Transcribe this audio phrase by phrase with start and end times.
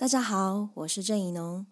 [0.00, 1.66] 大家好，我是郑宜农。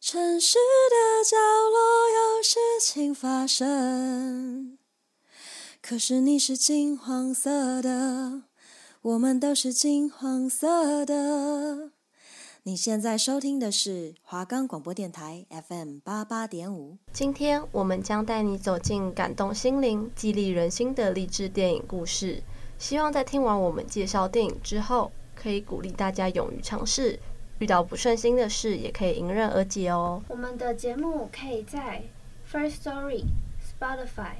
[0.00, 0.56] 城市
[0.88, 4.78] 的角落有事情发生，
[5.82, 8.44] 可是你是金黄色的，
[9.02, 11.90] 我们都是金黄色的。
[12.62, 16.96] 你现在收听的是华冈广播电台 FM 八八点五。
[17.12, 22.42] 今天我们将带你走进感动心灵、激励人心的励志电影故事。
[22.78, 27.20] 希望在听完我们介绍电影之后，可以鼓励大家勇于尝试。
[27.62, 30.20] 遇到不顺心的事，也可以迎刃而解哦。
[30.26, 32.02] 我们的节目可以在
[32.50, 33.26] First Story、
[33.62, 34.34] Spotify、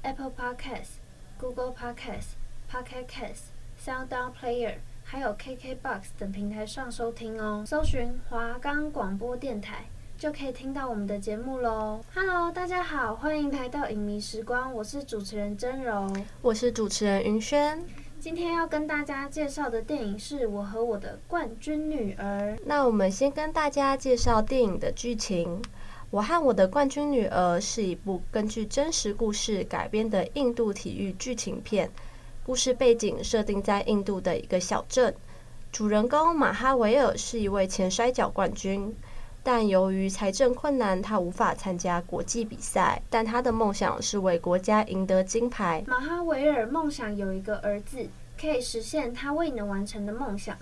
[0.00, 0.96] Apple Podcasts、
[1.38, 2.38] Google Podcasts、
[2.72, 3.50] Pocket Casts、
[3.84, 7.64] SoundOn Player，还有 KKBox 等平台上收听哦。
[7.66, 9.84] 搜寻华冈广播电台，
[10.16, 12.00] 就可以听到我们的节目喽。
[12.14, 17.78] Hello，大家好，欢迎来到影迷时光，我是主持人真柔，我是主持人云轩。
[18.24, 22.56] 今天要跟大家介绍的电影是我和我的冠军女儿。
[22.64, 25.60] 那我们先跟大家介绍电影的剧情。
[26.10, 31.90] 我和我的冠军女儿是一部根据真实故事改编的印度体育剧情片。
[32.46, 35.14] 故事背景设定在印度的一个小镇，
[35.70, 38.96] 主人公马哈维尔是一位前摔角冠军。
[39.44, 43.02] 但由于财政困难，他无法参加国际比赛。
[43.10, 45.84] 但他的梦想是为国家赢得金牌。
[45.86, 48.08] 马哈维尔梦想有一个儿子，
[48.40, 50.56] 可以实现他未能完成的梦想。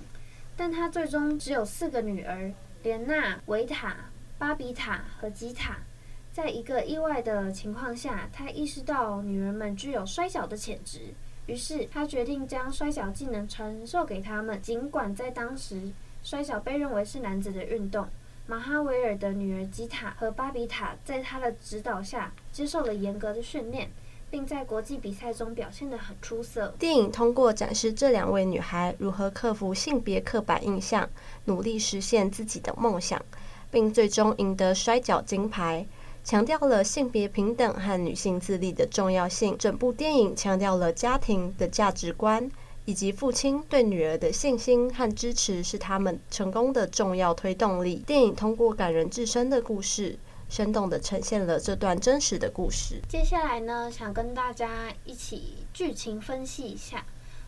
[0.56, 3.94] 但他最终只有四个女儿：莲娜、维塔、
[4.36, 5.76] 巴比塔和吉塔。
[6.32, 10.98] 在一个意外的情况下，他意识到女人们具有摔跤的潜质，
[11.46, 14.60] 于是他决定将摔跤技能传授给他们。
[14.60, 15.80] 尽管在当时，
[16.24, 18.08] 摔跤被认为是男子的运动。
[18.52, 23.90] 马哈维尔的女儿吉塔和巴比塔在他的指导下接受了严格的训练，
[24.30, 26.74] 并在国际比赛中表现得很出色。
[26.78, 31.08] 电影通过展示这两位女孩如何克服性别刻板印象，
[31.46, 33.24] 努力实现自己的梦想，
[33.70, 35.86] 并最终赢得摔角金牌，
[36.22, 39.56] 强调了性别平等和女性自立的重要性。
[39.56, 42.50] 整部电影强调了家庭的价值观。
[42.84, 47.96] 以及父亲对女儿的信心和支持是他们成功的重要推动力。
[48.06, 53.00] 电影通过感人至深的故事，生动的呈现了这段真实的故事。
[53.08, 57.04] 接下来呢，想跟大家一起剧情分析一下。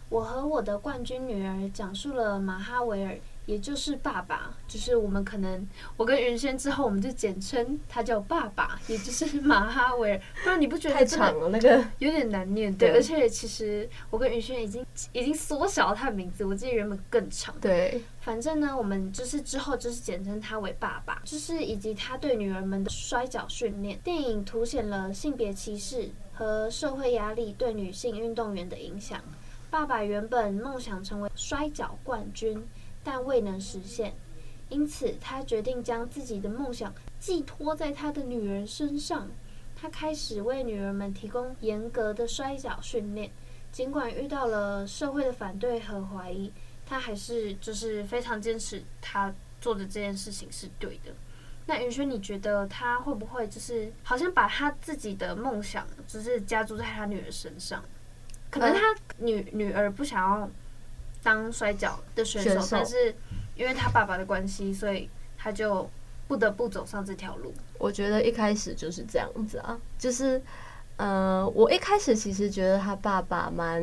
[0.09, 3.19] 我和我的冠军女儿讲述了马哈维尔。
[3.47, 5.66] 也就是爸爸，就是我们可能
[5.97, 10.21] 我跟云轩之后，我们就简称他叫爸爸，也就是马哈维尔。
[10.43, 11.49] 不然你不觉得太长了？
[11.50, 12.91] 那个 有点难念，对。
[12.91, 17.54] 而且其实我跟云轩已经已经缩小了他的名字，我记得原本更长。
[17.60, 18.03] 对。
[18.21, 23.99] 反正呢，我们就是之后就是简称他为爸爸，就是以及他对女儿们的摔跤训练。
[23.99, 29.21] 电影凸显了性别歧视和社会压力对女性运动员的影响。
[29.71, 32.66] 爸爸原本梦想成为摔跤冠军。
[33.04, 34.15] 但未能实现，
[34.70, 39.28] 因此他决定将自己的梦想寄托在他的女儿身上。
[39.76, 43.31] 他开始为女儿们提供严格的摔角训练，
[43.70, 46.50] 尽管遇到了社会的反对和怀疑，
[46.87, 51.12] 他还是就是非常坚持他做的这件事情是对的。
[51.66, 57.84] 那云轩，你觉得他会不会就是好像把他自己的梦想只是加注在他女儿身上？
[58.50, 58.81] 可能他
[59.19, 60.48] 女女儿不想要。
[61.25, 63.15] 当摔跤的选手，选手，但是
[63.57, 65.89] 因为他爸爸的关系，所以他就
[66.29, 67.53] 不得不走上这条路。
[67.79, 70.41] 我觉得一开始就是这样子啊，就是，
[70.97, 73.83] 呃，我一开始其实觉得他爸爸蛮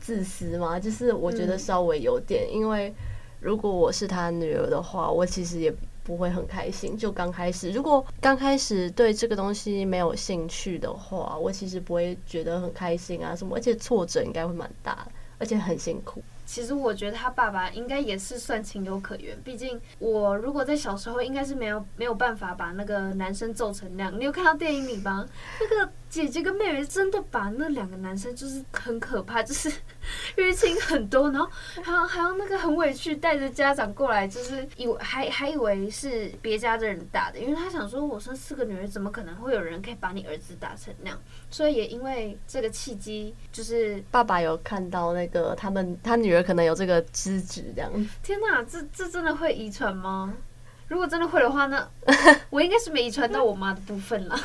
[0.00, 2.92] 自私嘛，就是我觉得稍微有点，嗯、因为
[3.40, 5.72] 如果我是他女儿的话，我其实也
[6.02, 6.96] 不会很开心。
[6.96, 15.06] 就刚开始，如果刚开始对这个东西没有兴趣的话，我其实不会觉得很开心啊什么，而且挫折应该会蛮大，
[15.38, 16.22] 而且很辛苦。
[16.46, 24.18] 其实我觉得他爸爸应该也是算情有可原，毕竟我如果在小时候，应该是没有没有办法把那个男生揍成那样。
[24.18, 25.26] 你有看到电影里吗？
[25.60, 25.92] 那个。
[26.08, 29.70] 姐姐跟妹妹真的把那两个男生就是很可怕，就是
[30.36, 31.48] 淤青很多，然后
[31.82, 41.20] 还有还有那个很委屈，带着家长过来，就是以为还还以为是别家的人打的，因为他想说，我生四个女儿，怎么可能会有人可以把你儿子打成那样？
[41.50, 47.90] 所以也因为这个契机，就是爸爸有看到那个他们他女儿可能有这个资质这样。
[48.22, 50.32] 天哪，这这真的会遗传吗？
[50.88, 51.88] 如果真的会的话，那
[52.48, 54.38] 我应该是没遗传到我妈的部分了。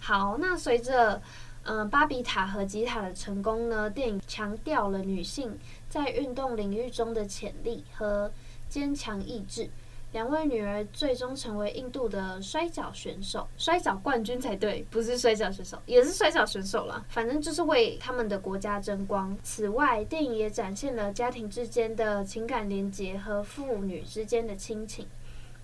[0.00, 1.20] 好，那随着
[1.62, 5.56] 嗯巴比塔和吉塔的成功呢，电影强调了女性
[5.88, 8.32] 在运动领域中的潜力和
[8.68, 9.68] 坚强意志，
[10.12, 17.04] 两位女儿最终成为印度的摔角选手，摔角冠军才对，不是摔角选手，也是摔角选手啦。
[17.08, 19.36] 反正就是为他们的国家争光。
[19.42, 25.06] 此外，电影也展现了家庭之间的情感连结和父女之间的亲情。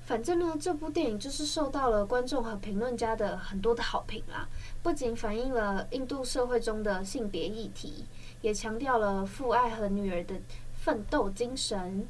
[0.06, 4.48] 反正呢，这部电影就是受到了观众和评论家的很多的好评啦。
[4.80, 8.04] 不仅反映了印度社会中的性别议题，
[8.40, 10.36] 也强调了父爱和女儿的
[10.74, 12.06] 奋斗精神。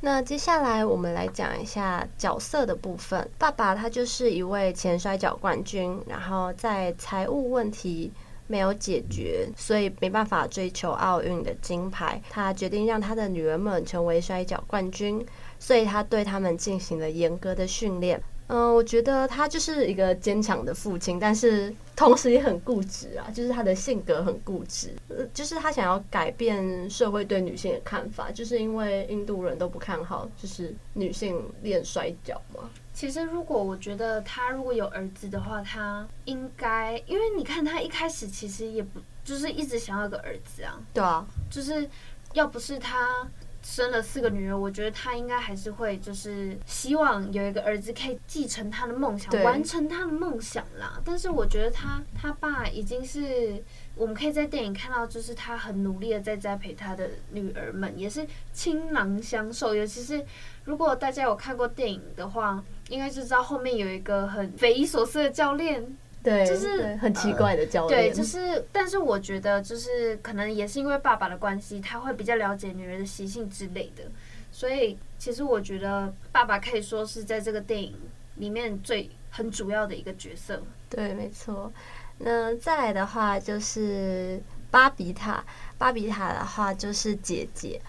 [0.00, 3.28] 那接下来我们来讲一下角色的部分。
[3.36, 8.10] 爸爸他就是一位前摔角冠军，然后在财务问题
[8.46, 12.18] 没有解决，所以没办法追求奥运的金牌。
[12.30, 15.26] 他决定让他的女儿们成为摔角冠军，
[15.58, 18.22] 所以他对他们进行了严格的训练。
[18.48, 32.70] 嗯，我觉得他就是一个坚强的父亲，但是同时也很固执啊，就是他的性格很固执，呃，就是他想要改变社会对女性的看法，就是因为印度人都不看好就是女性练摔跤嘛。
[32.94, 41.90] 其实，如果我觉得他如果有儿子的话，他应该，因为你看他一开始其实也不就是一直想要个儿子啊，对啊，就是
[42.34, 43.28] 要不是他。
[43.68, 51.00] 生了四个女儿，我觉得他应该还是会，就是希望有一个儿子可以继承他的梦想，完成他的梦想啦。
[51.04, 53.60] 但是我觉得他他爸已经是，
[53.96, 59.74] 我们可以在电影看到，就是他很努力的在栽培他的女儿们，也是倾囊相授。
[59.74, 60.24] 尤其是
[60.64, 65.84] 如果大家有看过电影的话，应该就知道后面有一个很匪夷所思的教练。
[66.26, 68.10] 对，就是很奇怪的教练。
[68.10, 74.02] 对，就是，但是我觉得，就是可能也是因为爸爸的关系，他会比较了解女人的习性之类的。
[74.50, 77.94] 所以，其实我觉得爸爸可以说是在这个电影
[78.38, 80.60] 里面最很主要的一个角色。
[80.90, 81.72] 对，没错。
[82.18, 85.44] 那再来的话就是巴比塔，
[85.78, 87.80] 巴比塔的话就是姐姐，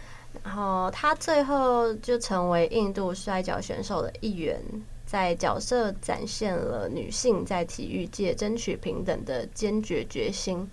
[0.43, 4.61] 然后她最后就成为印度摔跤选手的一员。
[5.07, 10.69] 在角色展现了女性在体育界争取平等的坚决决心。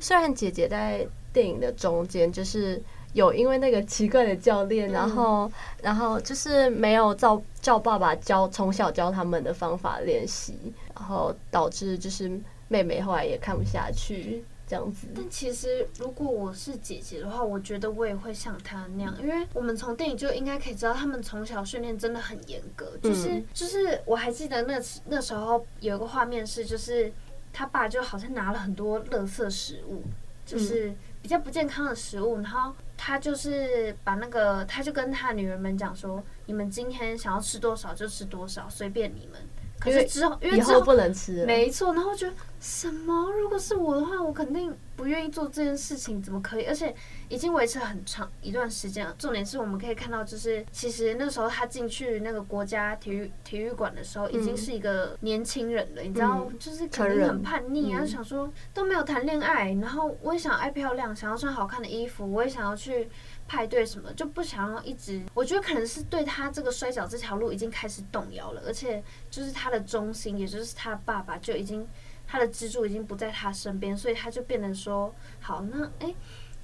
[0.00, 2.80] 虽然姐姐在电影的中间就是
[3.12, 5.50] 有因为那个奇怪的教练，然后
[5.82, 10.54] 然后就是没有照照爸爸教从小教他们的方法练习，
[10.94, 12.30] 然后导致就是
[12.68, 14.44] 妹妹后来也看不下去。
[14.66, 22.96] 这样子，但其实如果我是姐姐的话，我觉得我也会像她那样，因为我们从电影就应该可以知道，他们从小训练真的很严格。
[23.02, 27.12] 就是就是，我还记得那那时候有一个画面是，就是
[27.52, 30.02] 他爸就好像拿了很多垃圾食物，
[30.46, 39.40] 就是比较不健康的食物，然后他就是把那个，他就跟他女儿们讲说：“你们今天想要吃多少就吃多少，随便你们。”
[39.82, 41.92] 可是之后，因为之后不能吃，没错。
[41.92, 43.30] 然后觉得什么？
[43.32, 46.64] 如果是我的话，我肯定不愿意做这件事情，怎么可以？
[46.66, 46.94] 而且
[47.28, 49.14] 已经维持了很长一段时间了。
[49.18, 56.02] 重点是我们可以看到，就是其实那时候他进去那个国家体育体育馆的时候，已经是一个年轻人了。
[56.02, 63.08] 你知道，就是肯定很叛逆啊，想说都没有谈恋爱，然后我也想爱漂亮，想要穿好看的衣服，我也想要去。
[63.48, 71.86] 派对什么就不想要一直，我觉得可能是对他这个摔跤这条路已经开始动摇了，而且就是他的中心，也就是他爸爸就已经
[72.26, 76.14] 他的支柱已经不在他身边，所以他就变成说，好，那诶、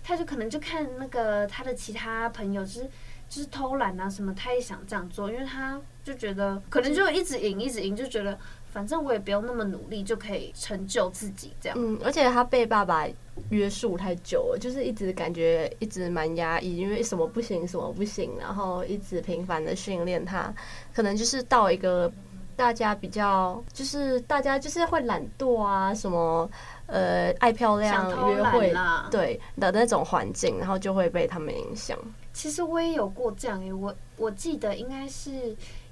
[0.03, 2.91] 他就可能就看那个他的其他朋友就是
[3.29, 8.39] 就是偷懒啊什么，他也想这样做，因为他就觉得可能就一直赢一直赢，就觉得
[8.71, 11.79] 反正我也不用那么努力就可以成就自己这样。
[11.81, 13.07] 嗯，而且他被爸爸。
[13.51, 20.53] 约束太久了，就是一直感觉一直蛮压抑，因为什么不行什么不行，然后一直频繁的训练他，
[20.93, 22.13] 可能就是到一个
[22.57, 26.51] 大家比较就是大家就是会懒惰啊，什么
[26.87, 28.75] 呃爱漂亮约会
[29.09, 31.97] 对的那种环境，然后就会被他们影响。
[32.33, 35.31] 其实我也有过这样诶，我我记得应该是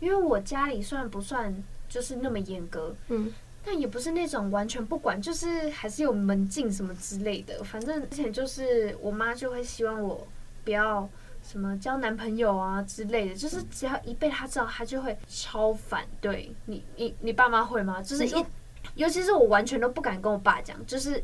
[0.00, 1.55] 因为我家里算不算
[1.97, 3.33] 就是那么严格，嗯。
[3.65, 7.65] 但也不是那种完全不管，就是还是有门禁什么之类的。
[7.65, 10.25] 反正之前就是我妈就会希望我
[10.62, 11.09] 不要
[11.43, 16.53] 什么交男朋友啊之类的，就是只要一被她知道，她就会超反对。
[16.67, 18.00] 你你你爸妈会吗？
[18.03, 18.45] 就是一，
[18.95, 21.21] 尤其是我完全都不敢跟我爸讲，就是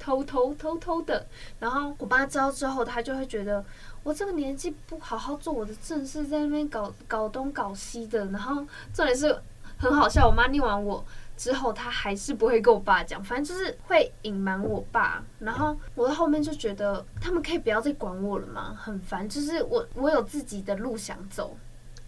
[0.00, 1.24] 偷偷偷偷的。
[1.60, 3.64] 然后我爸知道之后，他就会觉得
[4.02, 8.26] 我这个年纪不好好做我的正事，在那边搞搞东搞西的。
[8.26, 9.40] 然后重点是
[9.78, 11.04] 很好笑，我妈念完我。
[11.36, 15.24] 之后她还是不会跟我爸讲，反正就是会隐瞒我爸。
[15.38, 18.76] 然后我到后面就觉得他们可以不要再管我了吗？
[18.76, 21.56] 很烦，就是我我有自己的路想走。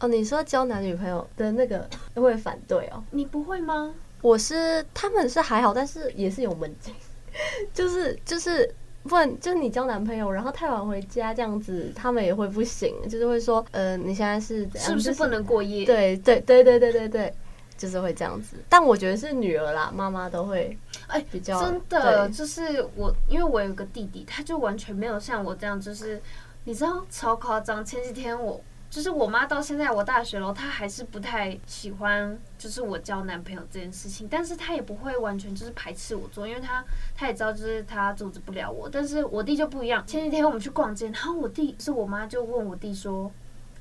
[0.00, 3.04] 哦，你说交男女朋友的那个会反对哦？
[3.12, 3.94] 你不会吗？
[4.20, 6.92] 我是他们是还好，但是也是有门禁，
[7.72, 8.74] 就是就是
[9.04, 14.90] 不然就是你交男朋友，然后太晚回家这样子，他们也会不行，就是会说，呃，你现在是怎样？
[14.90, 15.86] 是不是不能过夜？
[15.86, 17.34] 对对对对对对对，
[17.80, 18.56] 就是会这样子。
[18.68, 26.20] 但我觉得是女儿啦，妈妈都会哎比较、欸、真的，就是我，因为我有个弟弟，他就完全没有像我这样，就是
[26.64, 27.82] 你知道超夸张。
[27.82, 28.60] 前几天我。
[28.90, 34.26] 就是我妈到现在我大学了，她还是不太喜欢，就是我交男朋友这件事情。
[34.28, 36.84] 但是她也不会完全就是排斥我做，因为她
[37.14, 38.88] 她也知道就是她阻止不了我。
[38.90, 40.04] 但是我弟就不一样。
[40.08, 43.30] 前几天我们去逛街，然后我弟是我妈就问我弟说：“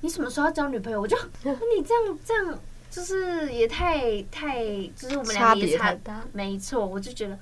[0.02, 2.60] 你什么时候要交女朋友？”我就 你这样这样，
[2.90, 4.66] 就是也太太，
[4.96, 6.22] 就是我们俩也差，差别太大。
[6.34, 7.38] 没错，我就觉得，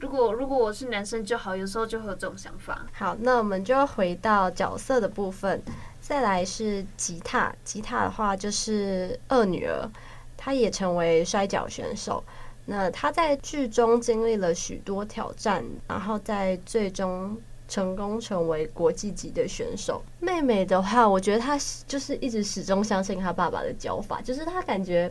[0.00, 2.84] 如果如果我是男生就好，有时候就会有这种想法。
[2.92, 5.62] 好，那我们就要回到角色的部分。
[6.00, 9.88] 再来是吉他，吉他的话就是二女儿，
[10.36, 12.22] 她也成为摔跤选手。
[12.66, 17.40] 那她在剧中经历了许多挑战，然后在最终
[17.74, 20.00] 成功成为国际级的选手。
[20.20, 25.10] 妹妹的话，我觉得她就是一直始终相信她爸爸的教法，就是她感觉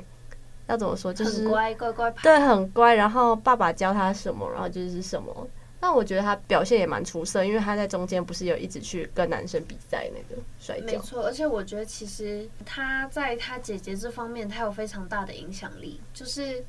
[0.67, 2.95] 要怎么说，就是很乖乖乖，对，很乖。
[2.95, 5.45] 然后爸爸教她什么，然后就是什么。
[5.77, 10.85] 但我觉得她表现也蛮出色，因为她在中间不是有一直去跟男生比赛那个摔跤。
[10.85, 16.63] 没错，而且我觉得其实她在她姐姐这方面，她有非常大的影响力，就是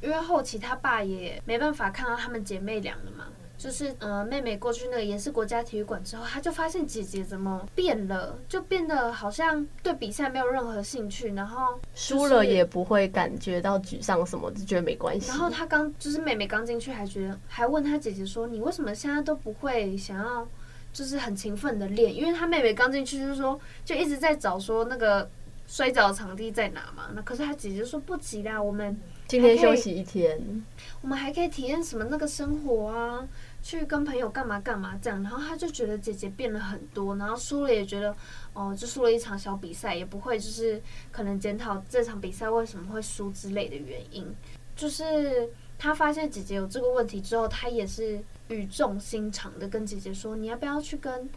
[0.00, 3.26] 因为后期她爸也没办法看到她们姐妹俩了嘛。
[3.60, 15.28] 就是呃，妹妹过去那个延世国家体育馆之后，她就发现姐姐怎么变了，就变得好像对比赛没有任何兴趣，然后输了也不会感觉到沮丧什么，就觉得没关系。
[15.28, 20.48] 然后她刚就是妹妹刚进去，还觉得还问她姐姐说：“你为什么现在都不会想要，
[20.90, 25.28] 就是很勤奋的练？”因为她妹妹刚进去就是说，就一直在找说那个
[25.66, 27.10] 摔跤场地在哪嘛。
[27.14, 28.98] 那可是她姐姐说：“不急啦，我们
[29.28, 30.64] 今天休息一天，
[31.02, 33.28] 我们还可以体验什么那个生活啊。”
[33.62, 38.14] 去跟朋友干嘛干嘛这样，然后他就觉得姐姐变了很多，然后输了也觉得，
[38.54, 40.80] 哦，就输了一场小比赛，也不会就是
[41.12, 44.26] 可能检讨这场比赛为什么会输之类的原因。
[44.74, 45.46] 就是
[45.78, 51.28] 他发现姐姐有这个问题之后，他也是语重心长的跟姐姐说：“你要不要去跟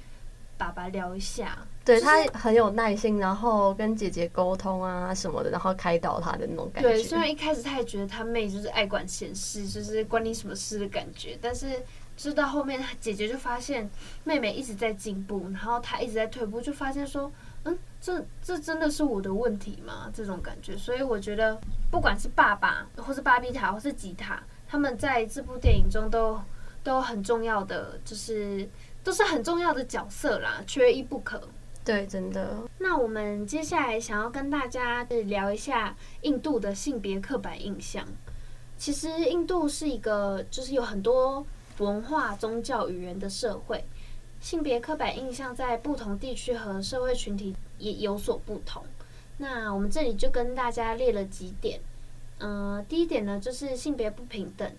[0.57, 6.89] 爸爸聊一下？”对，他很有耐心，然后跟姐姐沟通啊什么的，然后开导他的那种感觉。
[6.89, 11.67] 对，虽然一开始他也觉得他妹就是爱管闲事，就是关你什么事的感觉，但是。
[12.15, 13.89] 直到后面，姐姐就发现
[14.23, 17.31] 妹妹一直在进步，然后她一直在退步，就发现说，
[17.63, 20.11] 嗯，这这真的是我的问题吗？
[20.13, 26.39] 这种感觉，所以我觉得，不管是爸爸，或是巴比塔，或是吉他，他们在这部电影中都
[26.83, 28.69] 都很重要的，就是
[29.03, 31.41] 都是很重要的角色啦，缺一不可。
[31.83, 32.57] 对，真的。
[32.77, 38.05] 那我们接下来想要跟大家聊一下印度的性别刻板印象。
[38.77, 41.45] 其实印度是一个，就是有很多。
[41.79, 43.83] 文化、宗教、语言的社会，
[44.39, 48.83] 性别刻板印象在不同地区和社会群体也有所不同。
[49.37, 51.79] 那我们这里就跟大家列了几点。
[52.39, 54.69] 嗯、第一点呢，就是性别不平等。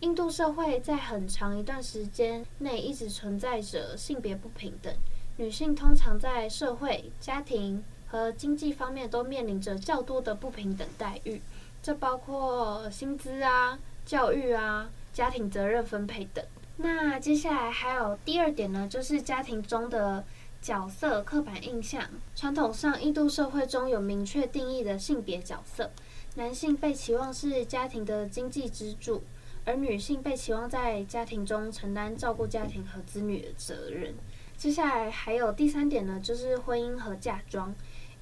[0.00, 4.94] 印度社会在很长一段时间内一直存在着性别不平等，
[5.38, 11.40] 女性通常在社会、家庭和经济方面都面临着较多的不平等待遇，
[11.82, 14.90] 这包括薪资啊、教育啊。
[15.14, 16.44] 家庭责任分配等。
[16.76, 20.24] 那接下来还有第二点呢，就是家庭中的
[20.60, 22.02] 角色刻板印象。
[22.34, 25.90] 传统上，印度社会中有明确定义的性别角色，
[26.34, 29.22] 男性被期望是家庭的经济支柱，
[29.64, 34.12] 而女性被期望在家庭中承担照顾家庭和子女的责任。
[34.56, 37.72] 接下来还有第三点呢，就是婚姻和嫁妆。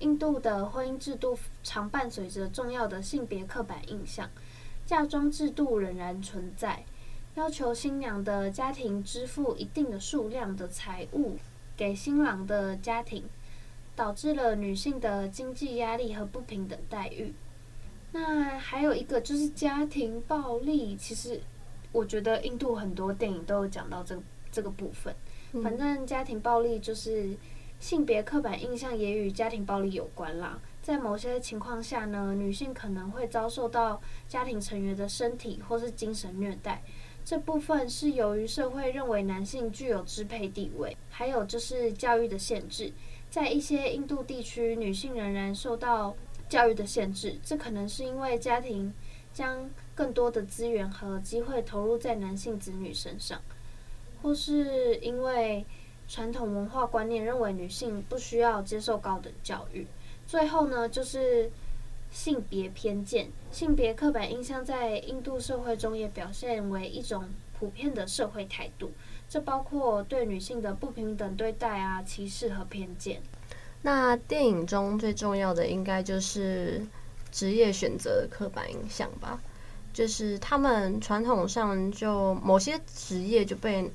[0.01, 4.29] 印度的婚姻制度常伴随着重要的性别刻板印象。
[4.93, 6.85] 嫁妆制度仍然存在，
[7.35, 11.39] 要求新娘的家庭支付一定的数量的财物
[11.75, 13.25] 给新郎的家庭，
[13.97, 17.33] 导致了女性的经济压力和不平等待遇。
[18.13, 21.41] 那还有一个就是家庭暴力，其实
[21.91, 25.15] 我觉得印度很多电影都有讲到这个这个部分。
[25.63, 27.35] 反正家庭暴力就是
[27.81, 30.61] 性别刻板印象也与家庭暴力有关啦。
[30.83, 36.83] 在某些情况下呢，女性可能会遭受到家庭成员的身体或是精神虐待。
[37.25, 42.93] 这部分是由于社会认为男性具有支配地位，还有就是教育的限制。
[43.31, 46.17] 在一些印度地区，女性仍然受到
[46.49, 47.39] 教育的限制。
[47.45, 48.93] 这可能是因为家庭
[49.33, 53.41] 将更多的资源和机会投入在男性子女身上，
[54.21, 55.65] 或是因为
[56.09, 59.87] 传统文化观念认为女性不需要接受高等教育。
[60.33, 61.51] 最后呢，就是
[62.11, 68.91] 性别偏见、性别刻板印象在印度社会中也表现为一种普遍的社会态度。
[69.29, 73.21] 这包括对女性的不平等对待啊、歧视和偏见。
[73.83, 76.81] 那电影中最重要的应该就是
[77.31, 79.39] 职业选择的刻板印象吧，
[79.93, 83.91] 就是他们传统上就某些职业就被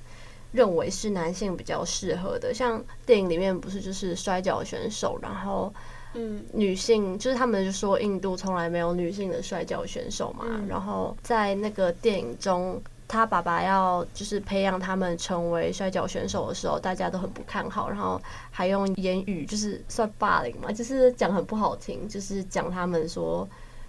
[0.51, 5.73] 认为是男性比较适合的，像电影里面不是就是摔跤选手，然后
[6.13, 12.81] 嗯，女性就是他们就说印度从来没有女性的摔跤选手嘛，然后在那个电影中。
[13.09, 18.21] 他爸爸要就是培养他们成为摔跤选手的时候，大家都很不看好，然后
[18.51, 23.47] 还用言语就是算霸凌嘛，就是讲很不好听，就是讲他们说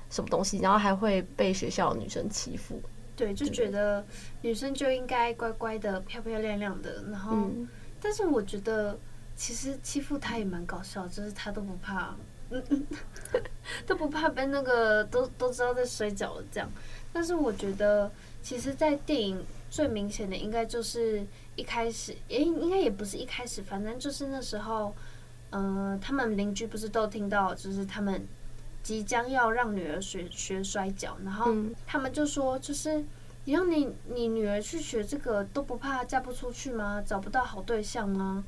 [0.08, 2.80] 什么东西，然后还会被学校的女生欺负。
[3.16, 4.06] 对，就觉得
[4.40, 7.02] 女生就应该乖乖的、漂漂亮亮的。
[7.10, 7.68] 然后，嗯、
[8.00, 8.96] 但是我觉得
[9.38, 12.14] 其实欺负他也蛮搞笑，就是他都不怕，
[12.50, 12.86] 嗯嗯，
[13.86, 16.68] 都不怕被那个都都知道在摔跤了这样。
[17.10, 18.10] 但是我觉得。
[18.40, 24.94] 其实，在电影最明显的应该就是一开始，诶，应该也不是一开始，反正就是那时候，
[25.50, 28.26] 嗯、呃，他们邻居不是都听到，就是他们
[28.82, 31.52] 即将要让女儿学学摔跤，然后
[31.84, 33.04] 他们就说，就是
[33.44, 37.02] 你让你你女儿去学这个都不怕嫁不出去吗？
[37.04, 38.44] 找不到好对象吗？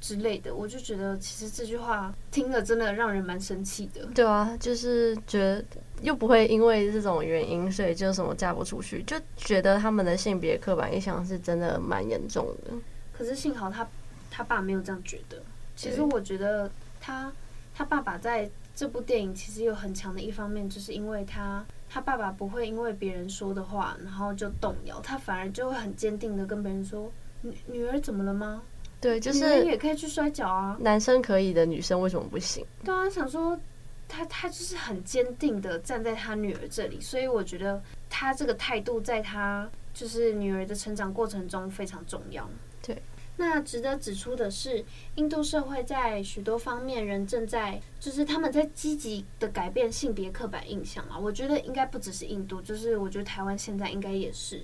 [0.00, 4.04] 之类的，我就觉得其实这句话听了真的让人蛮生气的。
[4.14, 5.64] 对啊，就是觉得
[6.02, 12.72] 又不会因为这种原因，所以就什么嫁不出去，就觉得他们的性别刻板印象是真的蛮严重的。
[13.12, 13.88] 可是幸好他
[14.30, 15.42] 他爸没有这样觉得。
[15.76, 16.70] 其实我觉得
[17.00, 17.32] 他
[17.74, 27.10] 他爸爸在这部电影其实有很强的一方面，就是因为他他爸爸不会因为别人说的话然后就动摇，他反而就会很坚定的跟别人说
[27.42, 28.62] ：“女女儿怎么了吗？”
[29.04, 30.78] 对，就是也可以去摔跤啊。
[30.80, 32.64] 男生可以的，女生为什么不行？
[32.82, 33.60] 对啊，想说
[34.08, 42.48] 他他就是很坚定的站在他女儿这里，所以我觉得他这个态度在他就是女儿的成长过程中非常重要。
[42.82, 42.96] 对，
[43.36, 44.82] 那值得指出的是，
[45.16, 51.18] 印度社会在许多方面仍正在就是他们在积极的改变性别刻板印象嘛。
[51.18, 54.62] 我觉得应该不只是印度，就是我觉得台湾现在应该也是。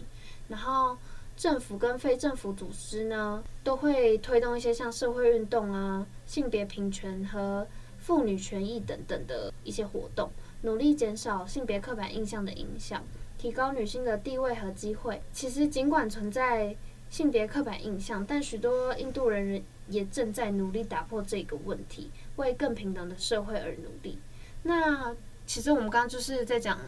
[0.49, 0.97] 然后。
[1.41, 7.67] 政府跟非政府组织呢，都会推动一些像社会运动啊、性别平权和
[7.97, 10.31] 妇女权益等等的一些活动，
[10.61, 13.03] 努力减少性别刻板印象的影响，
[13.39, 15.19] 提高女性的地位和机会。
[15.33, 16.77] 其实，尽管存在
[17.09, 24.19] 性别刻板印象，但许多印度人也正在努力打破这个问题，为更平等的社会而努力。
[24.63, 26.79] 那其实我们刚刚就是在讲。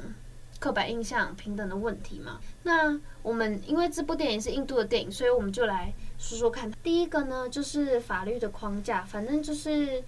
[0.63, 2.39] 刻板印象、平等的问题嘛？
[2.63, 6.71] 那我们因为这部电影是印度的电影，所以我们就来说说看。
[6.85, 10.01] 第一个呢，就是法律的框架，反正就是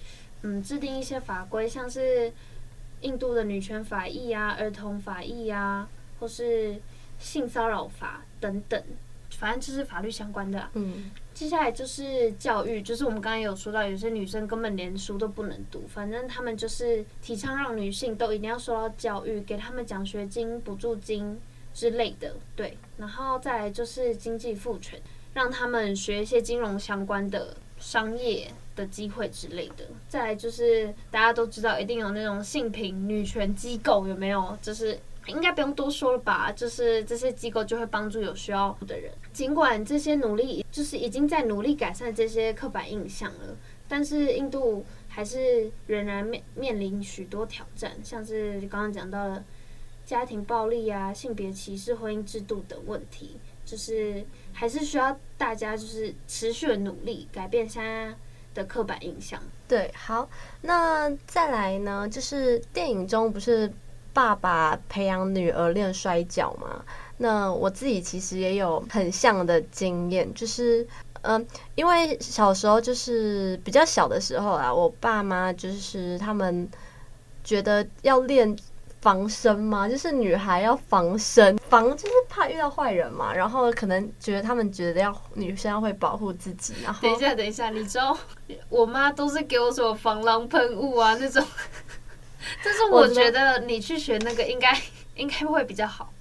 [0.43, 2.33] 嗯，制定一些法规，像是
[3.01, 5.89] 印度的女权法益啊、儿童法益啊，
[6.21, 6.81] 或是
[7.19, 8.81] 性骚扰法等等，
[9.39, 10.71] 反正就是法律相关的啊。
[10.75, 11.11] 嗯。
[11.35, 21.41] 接下来就是教育，就是我们刚刚有说到，有些女生根本连书都不能读，反正他们就是提倡让女性都一定要受到教育，给他们奖学金、补助金
[21.75, 22.79] 之类的，对。
[22.97, 25.01] 然后再来就是经济赋权，
[25.33, 29.85] 让他们学一些金融相关的商业的机会之类的。
[30.09, 34.57] 再来就是大家都知道，一定有那种性平女权机构，有没有？
[34.63, 34.97] 就是。
[35.27, 39.11] 应该不用多说了吧，就是这些机构就会帮助有需要的人。
[39.33, 43.57] 尽管这些努力就是已经在努力改善这些刻板印象了，
[43.89, 49.43] 但是印度还是仍然面面临许多挑战，像是刚刚讲到的
[50.05, 58.15] 家庭暴力啊、性别歧视、婚姻制度等问题，就是还是需要大家就是持续的努力改变现在
[58.53, 59.43] 的刻板印象。
[59.67, 60.29] 对，好，
[60.61, 63.73] 那再来呢，就是电影中不是。
[64.15, 66.83] 爸爸培养女儿练摔跤嘛？
[67.19, 70.87] 那我自己其实也有很像的经验，就是，
[71.23, 76.69] 嗯，因为小时候就是比较小的时候啊，我爸妈就是他们
[77.43, 78.57] 觉得要练
[79.01, 86.75] 防身嘛，就是女孩要防身，防就是怕遇到坏人嘛，然后可能觉得他们觉得要女生要会保护自己。
[86.83, 88.17] 然后等一下，等一下，你知道
[88.69, 91.45] 我妈都是给我什么防狼喷雾啊那种。
[92.65, 94.77] 但是我觉得你去学那个应该
[95.17, 96.13] 应该会比较好。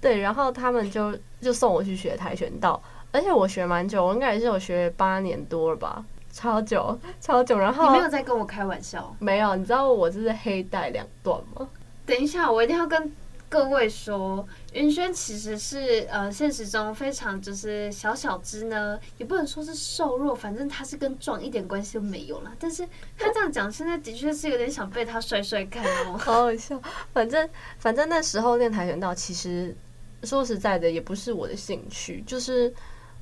[0.00, 7.58] 对，然后他们就就送我去学跆拳道，而且我学蛮久，我应该也是有学八年多了吧，超久超久。
[7.58, 9.14] 然后你没有在跟我开玩笑？
[9.18, 11.68] 没有，你知道我这是黑带两段吗？
[12.06, 13.12] 等一下，我一定要跟。
[13.50, 22.52] 各位说，云轩其实是呃，现实中非常就是小小只呢，也不能说是瘦弱，反正他是跟壮一点关系都没有了。
[22.58, 22.86] 但是
[23.18, 26.80] 他这样讲，现在的确是有点想被他摔摔看哦， 好好笑。
[27.12, 29.74] 反正反正那时候练跆拳道，其实
[30.22, 32.72] 说实在的，也不是我的兴趣，就是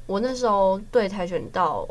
[0.06, 1.88] 我那时候对跆拳道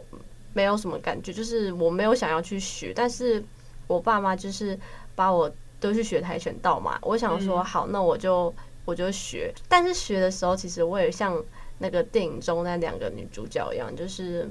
[0.53, 3.43] 没有什么感觉，就是我没有想要去学，但是
[3.87, 4.77] 我爸妈就是
[5.15, 6.99] 把我都去学跆拳道嘛。
[7.01, 8.53] 我想说，好，那我就
[8.87, 9.53] 我就学。
[9.69, 11.39] 但是学的时候，其实我也像
[11.77, 14.49] 那个电影中那两个女主角一样，就是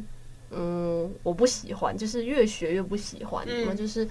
[0.50, 3.44] 嗯，我不喜欢，就是越学越不喜欢。
[3.48, 4.08] 那么就是，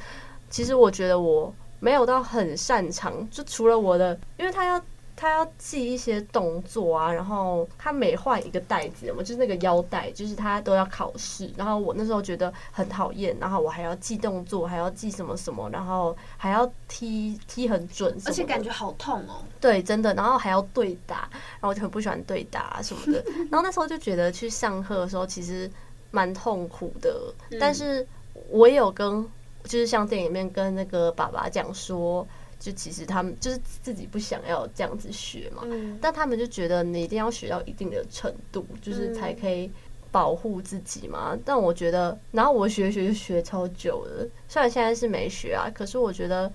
[0.49, 1.53] 其实我觉得我。
[1.81, 4.81] 没有到很擅长，就除了我的，因为他要
[5.15, 19.43] 他要记一些动作啊，然后他每换一个袋子，我就是那个腰带，就是他都要考试，然后我那时候觉得很讨厌，然后我还要记动作，还要记什么什么，然后还要踢踢很准，而且感觉好痛哦。
[19.62, 25.69] 对，真的， 然后还要对打，然后我就很不喜欢对打啊什么的，然后那时候就觉得去上课的时候其实
[26.12, 28.06] 蛮痛苦的，但是
[28.49, 29.28] 我也有跟。
[29.67, 32.28] 就是像电影里面跟那个爸爸讲说，
[32.59, 35.63] 就其实他们就是自己不想要这样子学嘛，
[36.01, 39.69] 但他们就觉得你一定要学到一定的程度，就是才可以
[40.11, 41.37] 保护自己嘛。
[41.45, 46.51] 但我觉得，然后我学学就学超久了，虽然现在是没学啊，可是我觉得，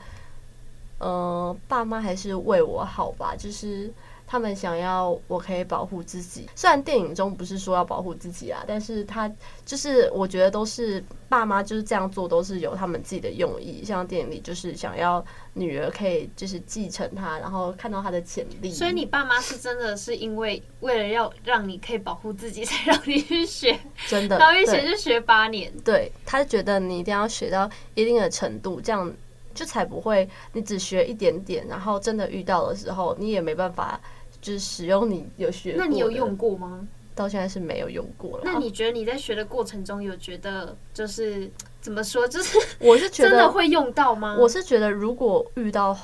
[0.98, 3.92] 呃，爸妈还是为我好吧，就是。
[4.30, 9.28] 他们想要我可以保护自己，虽然电影中不是说要保护自己啊，但是他
[9.66, 13.84] 就是我觉得都是爸妈就是这样做，都是有他们自己的用意。
[13.84, 18.70] 像电影里就是想要女儿可以就是继承他，然后看到他的潜力。
[18.70, 25.72] 所以你爸妈是真的是因为为了要让你可以保护自己，才让你去学，真的，然后一学就学八年。
[25.84, 29.12] 对，他觉得你一定要学到一定的程度，这样
[29.60, 34.00] 就才不会你只学一点点，然后真的遇到的时候你也没办法。
[34.42, 36.88] 就是使用你有学，那你有用过吗？
[37.14, 38.42] 到现在是没有用过了。
[38.42, 42.26] 那你觉得你在学的过程中有觉得就是怎么说？
[42.26, 44.38] 就是 我是觉得真的会用到吗？
[44.40, 45.94] 我是觉得如果遇到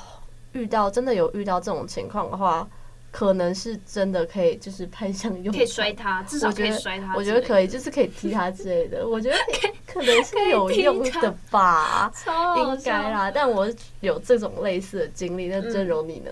[0.51, 2.69] 遇到真的有遇到这种情况的话，
[3.11, 7.15] 可能是真的可以就是派上用场，可以摔他， 至少可以摔他。
[7.15, 9.07] 我觉得可以，就是可以踢他之类的。
[9.07, 9.37] 我觉得
[9.85, 12.11] 可 能是有用的吧，
[12.57, 13.31] 应该啦。
[13.31, 13.67] 但我
[14.01, 16.31] 有这种类似的经历，那真柔你呢？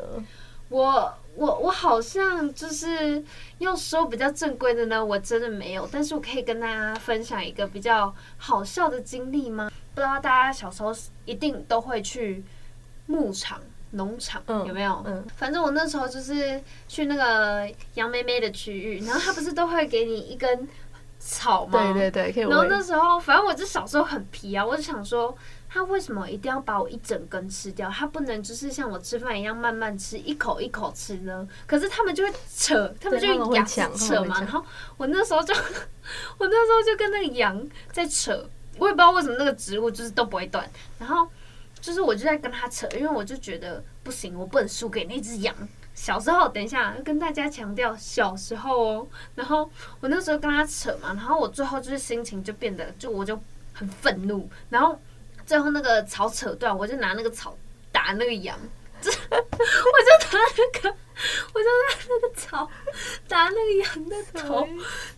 [0.69, 1.13] 我。
[1.37, 3.21] 我我好像就是
[3.57, 5.85] 要说比较正规的呢，我真的没有。
[5.91, 9.69] 但是我可以跟大家分享一个比较好笑的经历吗？
[9.93, 12.41] 不知道大家小时候一定都会去
[13.07, 13.59] 牧场、
[13.91, 15.03] 农场，有没有？
[15.05, 20.67] 嗯，反正我那时候就是去那个杨妹妹的区域，然后她不是都会给你一根
[21.19, 21.93] 草吗？
[21.93, 25.35] 对对对，然后那时候，反正我就小时候很皮啊，我就想说。
[25.67, 27.89] 他为什么一定要把我一整根吃掉？
[27.89, 31.45] 他不能就是像我吃饭一样慢慢吃，一口一口吃呢？
[31.67, 34.39] 可是他们就会扯，他们就牙齿扯嘛。
[34.39, 34.63] 然后
[34.95, 35.53] 我那时候就，
[36.39, 40.65] 我那时候就跟那个羊在扯，我也不知道为什么那个植物就是都不会断。
[40.97, 41.27] 然后
[41.85, 45.55] 就是我就在跟他扯，因为我就觉得不行，我不能输给那只羊。
[45.93, 49.07] 小时候，等一下跟大家强调小时候哦。
[49.35, 49.69] 然后
[49.99, 53.39] 我那时候跟他扯嘛，然后我最后就是心情就变得就我就
[53.73, 54.99] 很愤怒，然后。
[55.45, 57.55] 最后那个草扯断，我就拿那个草
[57.91, 58.57] 打那个羊，
[59.05, 60.89] 我就拿那个，
[61.53, 62.67] 我就拿那个草
[63.27, 64.67] 打那个羊的头。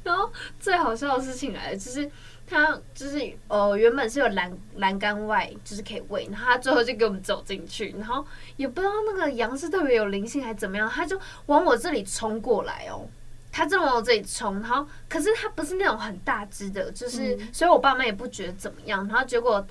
[0.04, 2.12] 然后最好笑的事情来了，就是
[2.50, 13.08] 他就是呃原本是有栏栏杆外就是可以喂，然后他最后就给我们走进去，然后也不知道那个羊是特别有灵性还是怎么样，他就往我这里冲过来哦，
[13.52, 19.64] 他正往我这里冲，然后可是他不是那种很大只的，就是所以我爸妈也不觉得怎么样，然后结果。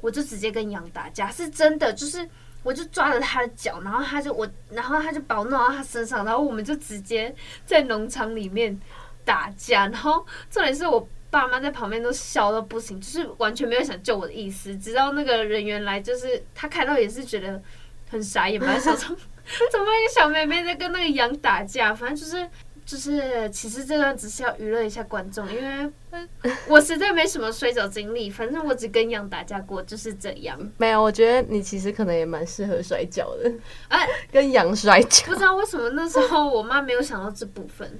[0.00, 2.28] 我就直接跟羊打架，是真的，就是
[2.62, 8.78] 我就抓着他的脚，然后他就我，然后他就把我弄到他身上，然后我们就直接在农场里面
[9.24, 17.60] 打架，然后重点是我爸妈在旁边都笑到不行，就是完全没有想救我的意思，直到那个人员来，就是他看到也是觉得
[18.08, 19.16] 很傻眼吧，想说
[19.72, 22.48] 怎么一个小妹妹在跟那个羊打架，反正就是。
[22.86, 25.90] 就是，其实这段只是要娱乐一下观众，因为
[26.68, 30.58] 我实在没什么摔跤经历，反正我只跟羊打架过，就是这样。
[30.76, 33.50] 没有，我觉得你其实可能也蛮适合摔跤的，
[33.88, 35.24] 哎，跟羊摔跤。
[35.28, 37.90] 不知道为什么那时候我妈没有想到这部分，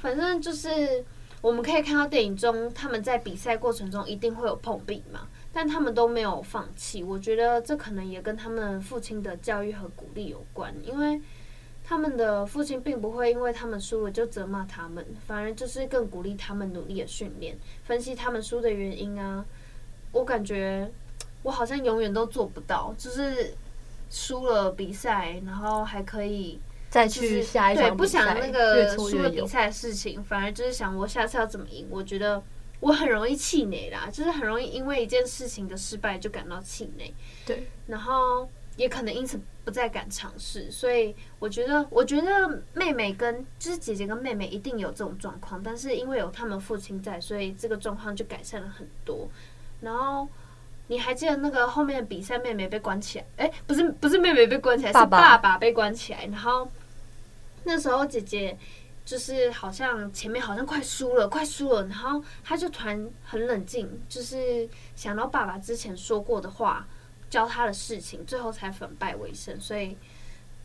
[0.00, 1.04] 反正就是
[1.40, 7.02] 我们可以看到电影中他们在比赛过程中一定会有碰壁嘛，但他们都没有放弃。
[7.02, 11.20] 我觉得这可能也跟他们父亲的教育和鼓励有关，因为。
[11.90, 19.42] 他们的父亲并不会因为他们输了就责骂他们，反而就是更鼓励他们努力的训练，分析他们输的原因啊。
[20.12, 20.92] 我感觉
[21.42, 23.54] 我好像永远都做不到，就是
[24.10, 31.86] 输了比赛，然后还可以再去下一场比赛，对，不想那个输了比赛的事情，反而就是想我下次要怎么赢。
[31.90, 32.42] 我觉得
[32.80, 37.14] 我很容易气馁啦，就是很容易因为一件事情的失败就感到气馁。
[37.44, 38.48] 对，然后。
[38.78, 40.70] 也可能因此不再敢尝试。
[40.70, 49.28] 所以我觉得，我觉得妹妹跟就是姐姐跟妹妹一定有这种状况，但是因为有他们父亲在，所以这个状况就改善了很多。
[49.80, 50.28] 然后
[50.88, 53.24] 你还记得那个后面的比赛，妹妹被关起来？
[53.36, 56.26] 哎，不是，不是妹妹被关起来，是爸爸被关起来。
[56.26, 56.68] 然后
[57.64, 58.58] 那时候姐姐。
[59.08, 66.86] 就是好像前面好像快输了，快输了，然后她就突然很冷静，就是想到爸爸之前说过的话，
[67.30, 69.58] 教她的事情，最后才反败为胜。
[69.58, 69.96] 所以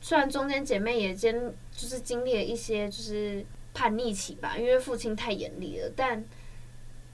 [0.01, 6.21] 虽然中间姐妹也经就是经历了一些就是叛逆期吧，因为父亲太严厉了，但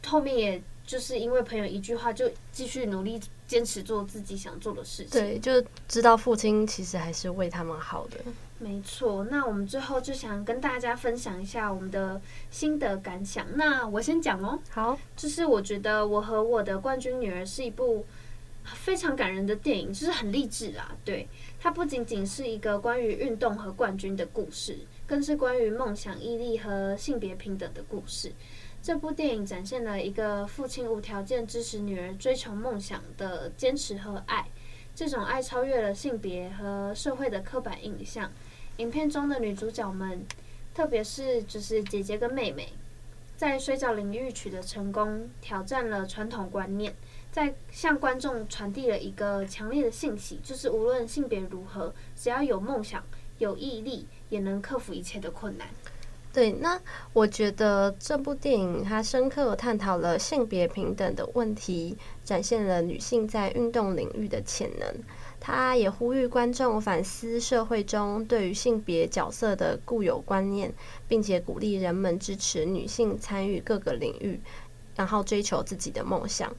[0.08, 5.12] 后面也就是因为朋友一句话，就继续努力坚持做自己想做的事情。
[5.12, 8.18] 对，就知道父亲其实还是为他们好的。
[8.58, 13.46] 没错，那我们最后就想跟大家分享一下我们的心得感想。
[13.54, 14.58] 那我先讲哦。
[14.72, 18.04] 好，就是我觉得《我和我的冠军女儿》是一部
[18.64, 20.96] 非常感人的电影，就是很励志啊。
[21.06, 28.32] 对，它不仅仅是一个关于运动和冠军的故事，更是关于梦想、毅力和性别平等的故事。
[28.82, 34.48] 这部电影展现了一个父亲无条件支持女儿追求梦想的坚持和爱，
[34.96, 38.32] 这种爱超越了性别和社会的刻板印象。
[38.78, 40.26] 影片中的女主角们，
[40.74, 42.72] 特别是就是姐姐跟妹妹，
[43.36, 46.96] 在摔角领域取得成功，挑战了传统观念，
[47.32, 53.04] 在向观众传递了一个强烈的信息，就是无论性别如何，只要有梦想、
[53.40, 55.68] 有毅力，也能克服一切的困难。
[56.32, 56.80] 对，那
[57.12, 64.88] 我觉得这部电影它深刻探讨了性别平等的问题，展现了女性在运动领域的潜能。
[65.40, 70.72] 它也呼吁观众反思社会中对于性别角色的固有观念，
[71.08, 74.40] 并且鼓励人们支持女性参与各个领域，
[74.96, 76.56] 然后追求自己的梦想。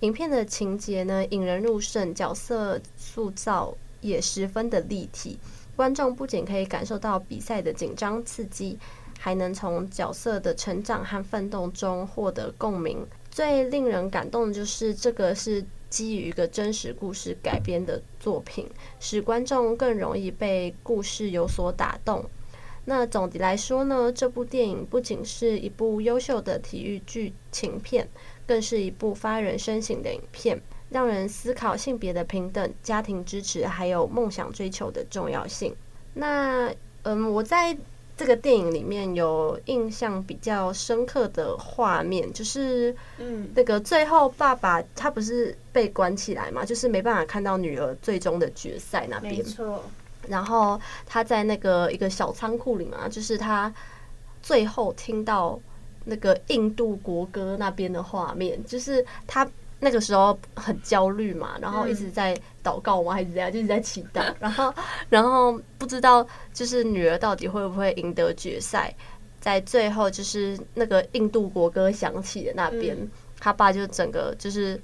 [0.00, 5.38] 影片的情节呢，引人入胜，角色塑造也十分的立体。
[5.76, 8.78] 观众不仅可以感受到比赛的紧张刺激，
[9.20, 13.06] 还能从角色的成长和奋斗中获得共鸣。
[13.30, 15.64] 最令人感动的就是这个是。
[15.90, 18.64] 基于一个真实故事改编的作品，
[19.00, 22.24] 使观众更容易被故事有所打动。
[22.84, 28.08] 那总的来说呢，这部电影不仅是一部优秀的体育剧情片，
[28.46, 35.74] 更是一部发人深省的影片，让人思考性别的平等、家庭支持还有梦想追求的重要性。
[36.14, 37.76] 那嗯，我在。
[38.20, 49.36] 这个电影里面有印象比较深刻的画面，就是嗯，那个最后爸爸他不是被关起来嘛，就是没办法看到女儿最终的决赛那边。
[49.36, 49.82] 没错。
[50.28, 53.72] 然后他在那个一个小仓库里嘛，就是他
[54.42, 55.58] 最后听到
[56.04, 59.48] 那个印度国歌那边的画面，就是他。
[59.82, 64.22] 那个时候很焦虑嘛，然后一直在祷告嘛，还是怎样，就一直在祈祷。
[64.38, 64.74] 然后，
[65.08, 68.94] 然后不知道就是女儿到底会不会赢得决赛。
[69.40, 72.94] 在最后，就是那个印度国歌响起的那边，
[73.38, 74.78] 他爸就整个就是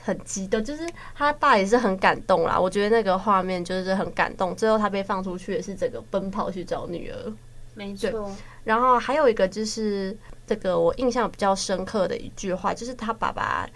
[0.00, 2.56] 很激动，就是他爸也是很感动啦。
[2.56, 4.54] 我觉得那个画面就是很感动。
[4.54, 7.32] 最后他被放出去也是整个奔跑去找女儿，
[7.74, 8.30] 没错。
[8.62, 13.68] 然后还有一个就是这个我印象比较深刻的一句话，就是他爸爸。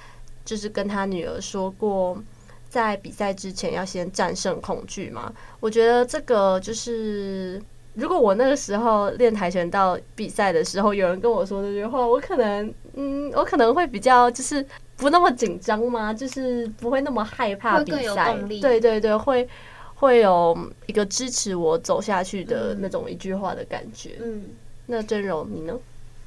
[0.45, 2.21] 就是跟他女儿说过，
[2.69, 5.33] 在比赛之前要先战胜恐惧嘛。
[5.61, 7.61] 我觉得这个就是，
[7.95, 14.65] 如果我那个时候练跆拳道比赛的时候，有人跟我说这句话，我可能，嗯，我可能会比较就是
[14.97, 18.37] 不那么紧张嘛，就是不会那么害怕比赛。
[18.61, 19.49] 对对对，会
[19.95, 24.17] 会有一个支持我走下去的那种一句话的感觉。
[24.23, 24.45] 嗯，
[24.87, 25.75] 那真柔你呢？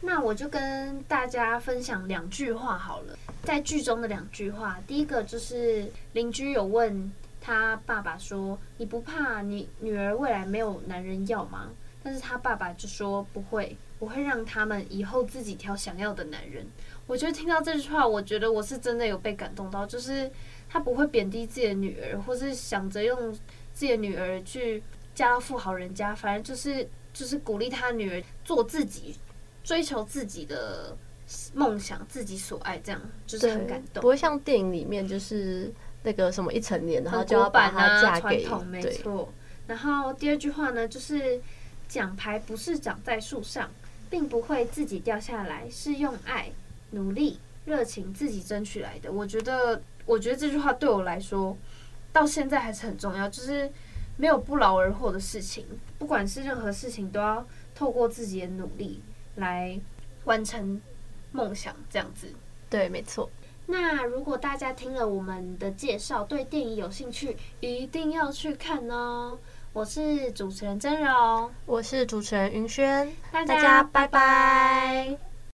[0.05, 11.69] 那我就跟大家分享两句话好了，在剧中的两句话，第一个就是邻居有问他爸爸说：“你不怕你女儿未来没有男人要吗？”
[12.03, 16.67] 但是他爸爸就说：“不会，我会让他们以后自己挑想要的男人。”
[17.07, 20.29] 我觉得听到这句话，我觉得我是真的有被感动到，就是
[20.67, 24.83] 他不会贬低自己的女儿，或是想着用自己的女儿去
[25.15, 29.15] 嫁到富豪人家，反正就是就是鼓励他女儿做自己。
[29.63, 30.95] 追求自己的
[31.53, 34.01] 梦想，自己所爱，这样就是很感动。
[34.01, 35.71] 不会像电影里面，就是
[36.03, 38.43] 那个什么一成年，然后就要把她嫁给。
[38.43, 39.31] 传统没错。
[39.65, 41.41] 然后第二句话呢，就是
[41.87, 43.71] 奖牌不是长在树上，
[44.09, 46.51] 并不会自己掉下来，是用爱、
[46.91, 49.09] 努力、热情自己争取来的。
[49.09, 51.57] 我觉得，我觉得这句话对我来说，
[52.11, 53.29] 到现在还是很重要。
[53.29, 53.71] 就是
[54.17, 55.65] 没有不劳而获的事情，
[55.97, 59.01] 不管是任何事情，都要透过自己的努力。
[59.35, 59.79] 来
[60.25, 60.81] 完成
[61.31, 62.27] 梦想，这样子。
[62.69, 63.29] 对，没错。
[63.65, 69.37] 那如果大家听了我们的介绍，对电影有兴趣，一定要去看哦。
[69.71, 75.32] 我是主持人真柔，我是主持人云轩，大家拜拜。